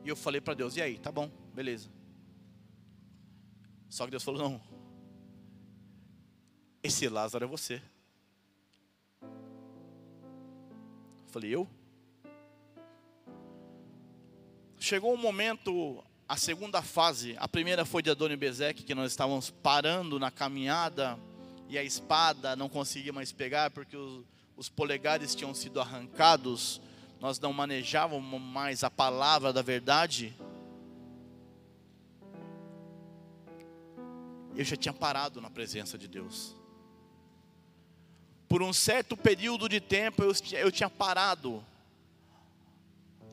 [0.04, 1.88] E eu falei para Deus: "E aí, tá bom, beleza?"
[3.88, 4.62] Só que Deus falou: "Não.
[6.82, 7.82] Esse Lázaro é você."
[11.34, 11.68] Falei: "Eu?"
[14.78, 19.50] Chegou um momento, a segunda fase, a primeira foi de Adônio Bezek, que nós estávamos
[19.50, 21.18] parando na caminhada
[21.68, 24.24] e a espada não conseguia mais pegar porque os,
[24.56, 26.80] os polegares tinham sido arrancados,
[27.20, 30.36] nós não manejávamos mais a palavra da verdade.
[34.54, 36.54] Eu já tinha parado na presença de Deus.
[38.54, 41.60] Por um certo período de tempo eu, eu tinha parado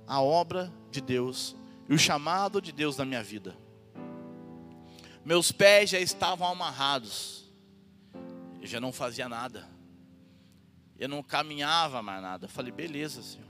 [0.07, 1.55] a obra de Deus
[1.87, 3.55] e o chamado de Deus na minha vida.
[5.23, 7.45] Meus pés já estavam amarrados,
[8.59, 9.69] eu já não fazia nada,
[10.97, 12.45] eu não caminhava mais nada.
[12.45, 13.45] Eu falei, beleza, Senhor.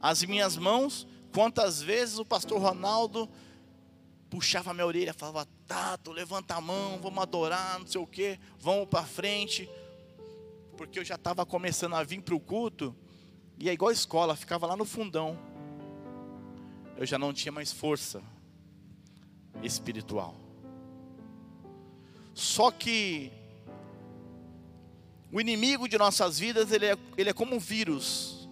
[0.00, 3.28] As minhas mãos, quantas vezes o pastor Ronaldo
[4.30, 8.88] puxava minha orelha, falava, Tato, levanta a mão, vamos adorar, não sei o que, vamos
[8.88, 9.68] para frente,
[10.82, 12.94] porque eu já estava começando a vir para o culto,
[13.58, 15.38] e é igual a escola, ficava lá no fundão
[16.96, 18.22] eu já não tinha mais força
[19.62, 20.36] espiritual.
[22.34, 23.32] Só que
[25.32, 28.48] o inimigo de nossas vidas, ele é, ele é como um vírus.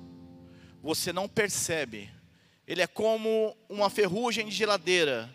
[0.83, 2.11] Você não percebe.
[2.66, 5.33] Ele é como uma ferrugem de geladeira.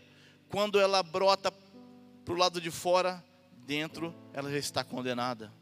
[0.49, 1.53] Quando ela brota
[2.23, 3.23] para o lado de fora,
[3.65, 5.53] dentro ela já está condenada.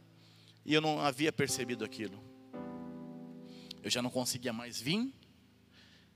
[0.66, 2.24] E eu não havia percebido aquilo.
[3.82, 5.14] Eu já não conseguia mais vir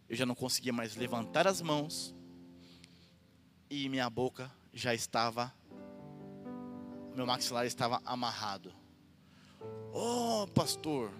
[0.10, 2.16] eu já não conseguia mais levantar as mãos
[3.70, 5.54] e minha boca já estava,
[7.14, 8.74] meu maxilar estava amarrado.
[9.94, 11.12] Oh, pastor,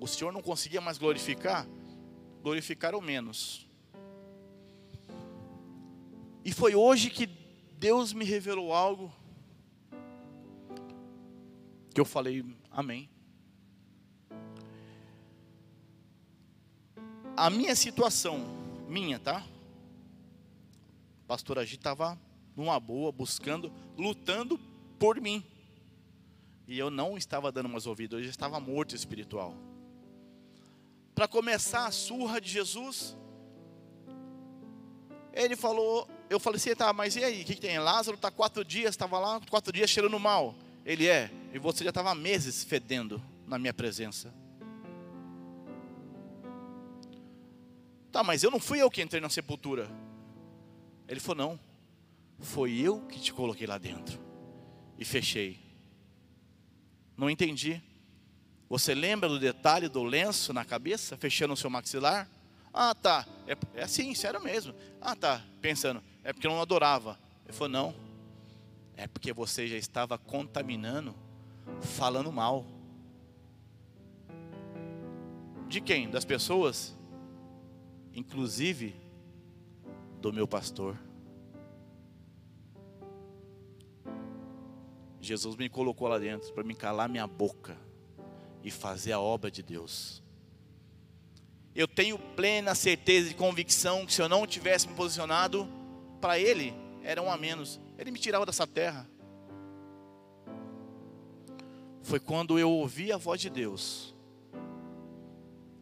[0.00, 1.66] o senhor não conseguia mais glorificar?
[2.42, 3.68] Glorificar o menos.
[6.44, 7.26] E foi hoje que
[7.78, 9.12] Deus me revelou algo
[11.94, 13.08] que eu falei, amém.
[17.36, 18.44] a minha situação,
[18.88, 19.44] minha, tá?
[21.26, 22.18] Pastor Agi estava
[22.54, 24.58] numa boa, buscando, lutando
[24.98, 25.44] por mim.
[26.66, 29.54] E eu não estava dando mais ouvido, eu já estava morto espiritual.
[31.14, 33.16] Para começar a surra de Jesus,
[35.32, 37.78] ele falou, eu falei assim, tá, mas e aí, o que, que tem?
[37.78, 40.54] Lázaro está quatro dias, estava lá, quatro dias cheirando mal.
[40.84, 44.32] Ele é, e você já estava meses fedendo na minha presença.
[48.12, 49.90] Tá, mas eu não fui eu que entrei na sepultura.
[51.08, 51.60] Ele falou, não,
[52.38, 54.20] foi eu que te coloquei lá dentro.
[54.98, 55.58] E fechei.
[57.16, 57.82] Não entendi.
[58.68, 62.28] Você lembra do detalhe do lenço na cabeça, fechando o seu maxilar?
[62.72, 63.26] Ah, tá.
[63.46, 64.74] É, é assim, sério mesmo.
[65.00, 65.42] Ah, tá.
[65.60, 67.18] Pensando, é porque eu não adorava.
[67.44, 68.03] Ele falou, não.
[68.96, 71.14] É porque você já estava contaminando,
[71.80, 72.66] falando mal.
[75.68, 76.10] De quem?
[76.10, 76.96] Das pessoas?
[78.12, 78.94] Inclusive
[80.20, 80.98] do meu pastor.
[85.20, 87.76] Jesus me colocou lá dentro para me calar minha boca
[88.62, 90.24] e fazer a obra de Deus
[91.74, 95.68] eu tenho plena certeza e convicção que se eu não tivesse me posicionado
[96.20, 96.72] para Ele,
[97.02, 97.80] era um a menos.
[97.98, 99.08] Ele me tirava dessa terra.
[102.02, 104.14] Foi quando eu ouvi a voz de Deus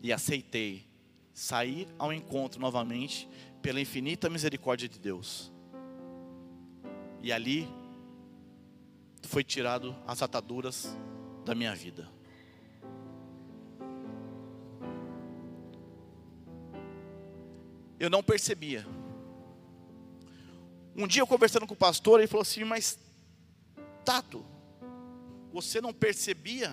[0.02, 0.86] e aceitei
[1.32, 3.28] sair ao encontro novamente
[3.60, 5.52] pela infinita misericórdia de Deus.
[7.22, 7.68] E ali
[9.22, 10.96] foi tirado as ataduras
[11.44, 12.08] da minha vida.
[18.02, 18.84] eu não percebia.
[20.96, 22.98] Um dia eu conversando com o pastor, ele falou assim: Mas,
[24.04, 24.44] Tato,
[25.52, 26.72] você não percebia?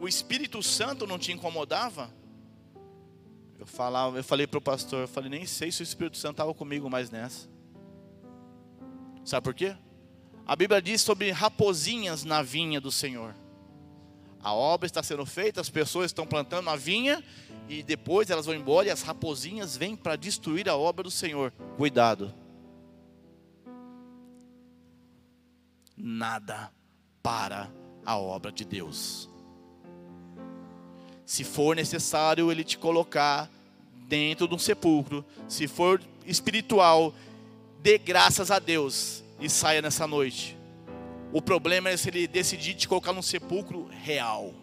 [0.00, 2.12] O Espírito Santo não te incomodava?
[3.58, 6.32] Eu, falava, eu falei para o pastor, eu falei, nem sei se o Espírito Santo
[6.32, 7.48] estava comigo mais nessa.
[9.24, 9.76] Sabe por quê?
[10.46, 13.34] A Bíblia diz sobre raposinhas na vinha do Senhor.
[14.42, 17.24] A obra está sendo feita, as pessoas estão plantando a vinha
[17.66, 21.50] e depois elas vão embora e as raposinhas vêm para destruir a obra do Senhor.
[21.78, 22.34] Cuidado.
[25.96, 26.72] Nada
[27.22, 27.70] para
[28.04, 29.28] a obra de Deus.
[31.24, 33.50] Se for necessário ele te colocar
[34.06, 37.14] dentro de um sepulcro, se for espiritual,
[37.82, 40.56] dê graças a Deus e saia nessa noite.
[41.32, 44.54] O problema é se ele decidir te colocar num sepulcro real.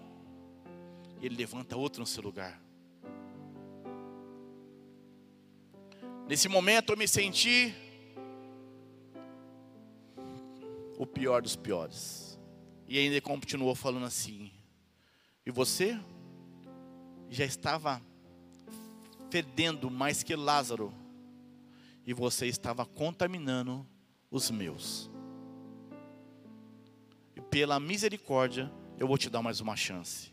[1.21, 2.61] Ele levanta outro no seu lugar.
[6.27, 7.75] Nesse momento eu me senti
[11.01, 12.39] o pior dos piores.
[12.87, 14.51] E ainda continuou falando assim:
[15.43, 15.99] E você
[17.27, 17.99] já estava
[19.31, 20.93] fedendo mais que Lázaro,
[22.05, 23.83] e você estava contaminando
[24.29, 25.09] os meus.
[27.35, 30.31] E pela misericórdia, eu vou te dar mais uma chance.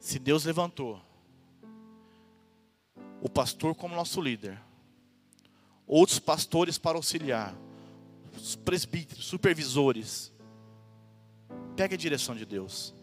[0.00, 1.02] Se Deus levantou
[3.20, 4.65] o pastor como nosso líder,
[5.86, 7.54] outros pastores para auxiliar,
[8.36, 10.32] os presbíteros, supervisores.
[11.76, 12.94] Pegue a direção de Deus.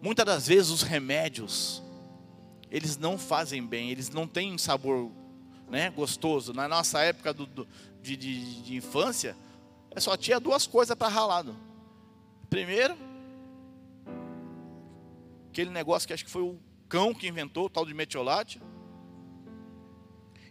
[0.00, 1.82] Muitas das vezes os remédios,
[2.70, 5.10] eles não fazem bem, eles não têm sabor
[5.68, 6.52] né, gostoso.
[6.52, 7.68] Na nossa época do, do,
[8.02, 9.36] de, de, de infância,
[9.96, 11.56] só tinha duas coisas para ralado.
[12.48, 12.96] Primeiro,
[15.50, 18.60] aquele negócio que acho que foi o cão que inventou, o tal de metiolate.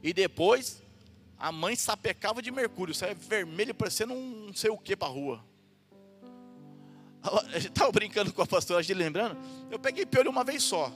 [0.03, 0.83] E depois,
[1.39, 5.11] a mãe sapecava de mercúrio, saia vermelho, parecendo um não sei o que para a
[5.11, 5.43] rua.
[7.55, 9.37] Estava brincando com a pastora, gente lembrando.
[9.69, 10.91] Eu peguei piolho uma vez só.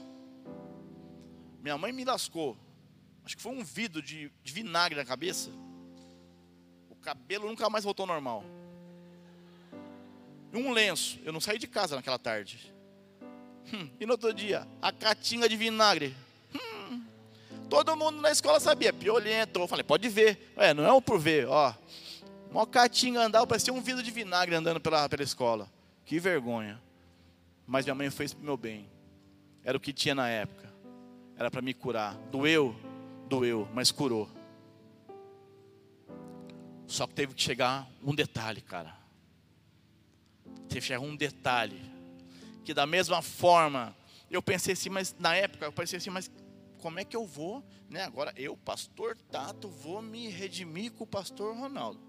[1.60, 2.56] Minha mãe me lascou.
[3.24, 5.50] Acho que foi um vidro de, de vinagre na cabeça.
[6.90, 8.44] O cabelo nunca mais voltou ao normal.
[10.52, 11.20] E um lenço.
[11.24, 12.72] Eu não saí de casa naquela tarde.
[13.72, 16.16] Hum, e no outro dia, a catinga de vinagre.
[17.72, 19.58] Todo mundo na escola sabia, piolento.
[19.58, 20.52] Eu falei, pode ver.
[20.58, 21.72] É, não é um por ver, ó.
[22.50, 25.72] Uma catinga andava, parecia um vidro de vinagre andando pela, pela escola.
[26.04, 26.78] Que vergonha.
[27.66, 28.90] Mas minha mãe fez para o meu bem.
[29.64, 30.70] Era o que tinha na época.
[31.34, 32.14] Era para me curar.
[32.30, 32.76] Doeu?
[33.26, 34.28] Doeu, mas curou.
[36.86, 38.94] Só que teve que chegar um detalhe, cara.
[40.68, 41.80] Teve que chegar um detalhe
[42.66, 43.96] que da mesma forma,
[44.30, 46.30] eu pensei assim, mas na época eu pensei assim, mas
[46.82, 48.02] como é que eu vou, né?
[48.02, 52.00] Agora eu, pastor Tato, vou me redimir com o pastor Ronaldo.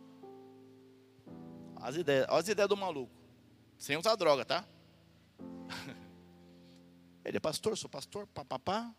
[1.75, 3.13] As ideias, as ideias do maluco.
[3.77, 4.65] Sem usar droga, tá?
[7.23, 8.91] Ele é pastor, sou pastor, papapá.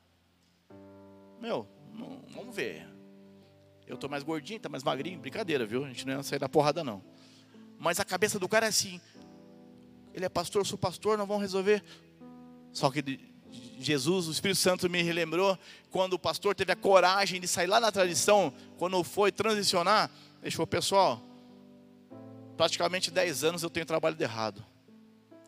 [1.40, 2.88] Meu, não, vamos ver.
[3.84, 5.84] Eu tô mais gordinho, tá mais magrinho, brincadeira, viu?
[5.84, 7.02] A gente não ia sair da porrada não.
[7.78, 9.00] Mas a cabeça do cara é assim:
[10.12, 11.82] ele é pastor, sou pastor, não vão resolver.
[12.72, 13.33] Só que
[13.78, 15.58] Jesus, o Espírito Santo me relembrou
[15.90, 20.10] quando o pastor teve a coragem de sair lá na tradição, quando foi transicionar,
[20.50, 21.22] falou: pessoal,
[22.56, 24.64] praticamente 10 anos eu tenho trabalho de errado.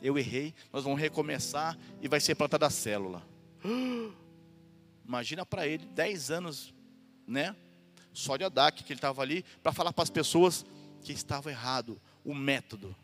[0.03, 3.27] Eu errei, nós vamos recomeçar e vai ser plantada a célula.
[5.07, 6.75] Imagina para ele, 10 anos,
[7.27, 7.57] né?
[8.13, 10.65] Só de Adak, que ele estava ali, para falar para as pessoas
[11.03, 12.95] que estava errado, o método.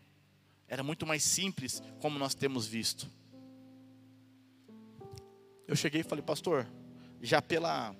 [0.68, 3.08] Era muito mais simples, como nós temos visto.
[5.72, 6.68] Eu cheguei e falei, pastor,
[7.22, 7.96] já pela.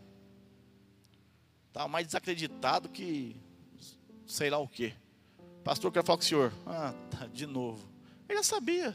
[1.69, 3.35] Estava mais desacreditado que
[4.27, 4.93] sei lá o quê.
[5.65, 6.53] Pastor, eu quero falar com o senhor.
[6.67, 7.89] Ah, tá, de novo.
[8.29, 8.95] Ele já sabia.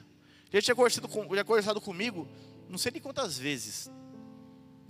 [0.53, 2.27] Ele tinha conversado, com, já conversado comigo,
[2.69, 3.89] não sei nem quantas vezes.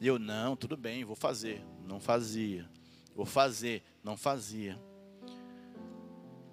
[0.02, 1.64] Eu, não, tudo bem, vou fazer.
[1.86, 2.70] Não fazia.
[3.16, 4.78] Vou fazer, não fazia.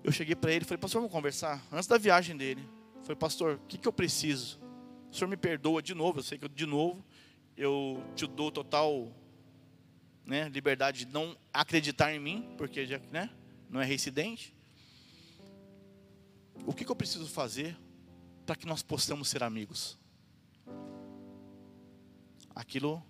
[0.04, 1.60] Eu cheguei para ele e falei, pastor, vamos conversar.
[1.72, 2.64] Antes da viagem dele.
[3.02, 4.60] Falei, pastor, o que, que eu preciso?
[5.10, 7.04] O senhor me perdoa de novo, eu sei que eu, de novo
[7.56, 9.12] eu te dou total
[10.24, 13.30] né, liberdade de não acreditar em mim, porque já, né,
[13.68, 14.54] não é reincidente.
[16.66, 17.76] O que, que eu preciso fazer
[18.46, 19.98] para que nós possamos ser amigos?
[22.54, 23.02] Aquilo,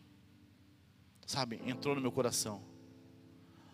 [1.27, 2.63] sabe, entrou no meu coração.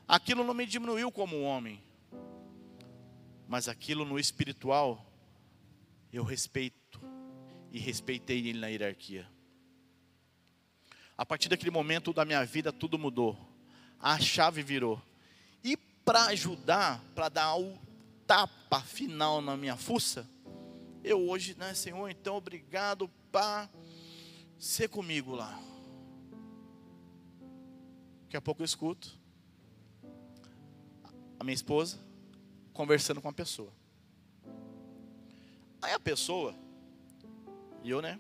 [0.06, 1.82] Aquilo não me diminuiu como homem,
[3.48, 5.06] mas aquilo no espiritual
[6.12, 7.00] eu respeito
[7.70, 9.28] e respeitei ele na hierarquia.
[11.20, 13.38] A partir daquele momento da minha vida tudo mudou.
[14.00, 15.02] A chave virou.
[15.62, 17.78] E para ajudar, para dar o
[18.26, 20.26] tapa final na minha fuça,
[21.04, 23.68] eu hoje, né, Senhor, então obrigado para
[24.58, 25.60] ser comigo lá.
[28.22, 29.20] Daqui a pouco eu escuto
[31.38, 31.98] a minha esposa
[32.72, 33.74] conversando com a pessoa.
[35.82, 36.54] Aí a pessoa,
[37.84, 38.18] e eu, né?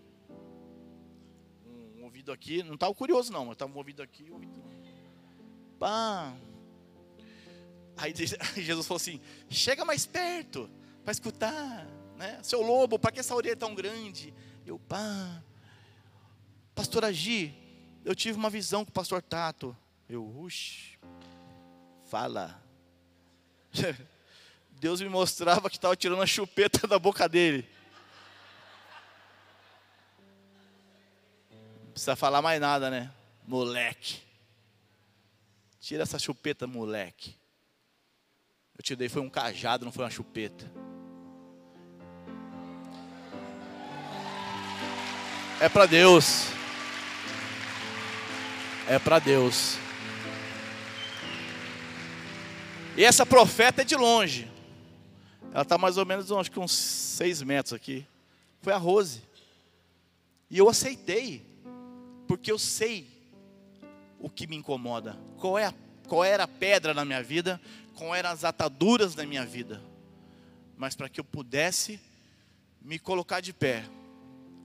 [2.10, 4.26] Ouvido aqui, não estava curioso não, eu estava ouvido aqui.
[5.78, 6.34] Pá,
[8.00, 8.12] Aí
[8.56, 10.68] Jesus falou assim: chega mais perto
[11.04, 11.86] para escutar,
[12.16, 12.40] né?
[12.42, 14.34] Seu lobo, para que essa orelha é tão grande?
[14.66, 15.42] Eu, pá,
[16.74, 17.54] pastor Agi,
[18.04, 19.76] eu tive uma visão com o pastor Tato.
[20.08, 20.98] Eu, uxe,
[22.06, 22.60] fala.
[24.80, 27.68] Deus me mostrava que estava tirando a chupeta da boca dele.
[31.90, 33.10] Precisa falar mais nada, né?
[33.46, 34.20] Moleque.
[35.80, 37.34] Tira essa chupeta, moleque.
[38.76, 40.70] Eu te dei foi um cajado, não foi uma chupeta.
[45.60, 46.46] É para Deus.
[48.88, 49.76] É para Deus.
[52.96, 54.50] E essa profeta é de longe.
[55.52, 58.06] Ela está mais ou menos, acho que uns seis metros aqui.
[58.62, 59.22] Foi a Rose.
[60.48, 61.44] E eu aceitei,
[62.30, 63.08] porque eu sei
[64.20, 65.18] o que me incomoda.
[65.36, 65.74] Qual é a,
[66.06, 67.60] qual era a pedra na minha vida?
[68.00, 69.82] com eram as ataduras da minha vida,
[70.74, 72.00] mas para que eu pudesse
[72.80, 73.84] me colocar de pé,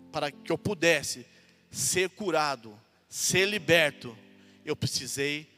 [0.10, 1.26] para que eu pudesse
[1.70, 4.18] ser curado, ser liberto,
[4.64, 5.50] eu precisei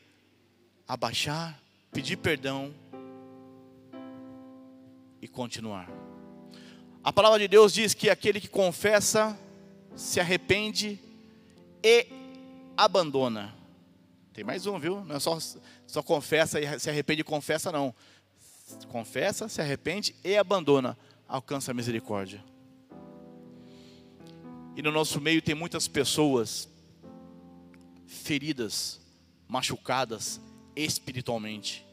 [0.88, 2.74] abaixar, pedir perdão
[5.22, 5.88] e continuar.
[7.04, 9.38] A palavra de Deus diz que aquele que confessa,
[9.96, 11.00] se arrepende
[11.84, 12.08] e
[12.76, 13.54] abandona.
[14.34, 15.04] Tem mais um, viu?
[15.04, 15.38] Não é só
[15.88, 17.96] só confessa e se arrepende e confessa, não.
[18.90, 20.98] Confessa, se arrepende e abandona.
[21.28, 22.44] Alcança a misericórdia.
[24.76, 26.70] E no nosso meio tem muitas pessoas
[28.06, 29.00] feridas,
[29.48, 30.40] machucadas
[30.76, 31.86] espiritualmente.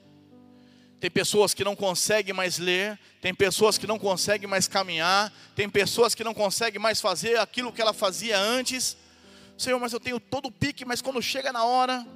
[1.01, 5.69] Tem pessoas que não conseguem mais ler, tem pessoas que não conseguem mais caminhar, tem
[5.69, 8.97] pessoas que não conseguem mais fazer aquilo que ela fazia antes.
[9.57, 12.07] Senhor, mas eu tenho todo o pique, mas quando chega na hora,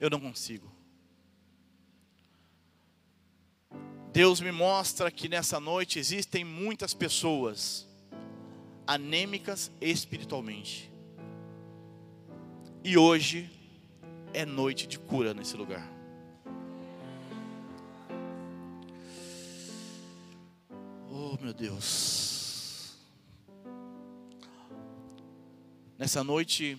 [0.00, 0.70] eu não consigo.
[4.12, 7.86] Deus me mostra que nessa noite existem muitas pessoas
[8.86, 10.90] anêmicas espiritualmente.
[12.82, 13.50] E hoje
[14.32, 15.90] é noite de cura nesse lugar.
[21.10, 22.25] Oh, meu Deus.
[25.98, 26.76] Nessa noite,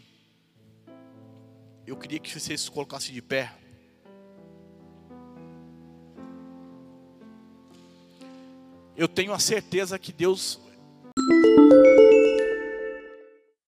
[1.87, 3.51] eu queria que você se colocasse de pé.
[8.95, 10.59] Eu tenho a certeza que Deus